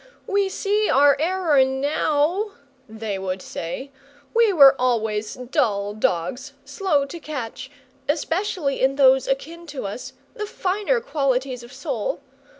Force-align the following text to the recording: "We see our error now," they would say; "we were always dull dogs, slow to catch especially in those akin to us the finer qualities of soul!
"We 0.25 0.49
see 0.49 0.89
our 0.89 1.15
error 1.19 1.63
now," 1.63 2.53
they 2.89 3.19
would 3.19 3.39
say; 3.39 3.91
"we 4.33 4.51
were 4.51 4.75
always 4.79 5.35
dull 5.35 5.93
dogs, 5.93 6.53
slow 6.65 7.05
to 7.05 7.19
catch 7.19 7.69
especially 8.09 8.81
in 8.81 8.95
those 8.95 9.27
akin 9.27 9.67
to 9.67 9.85
us 9.85 10.13
the 10.33 10.47
finer 10.47 11.01
qualities 11.01 11.61
of 11.61 11.71
soul! 11.71 12.19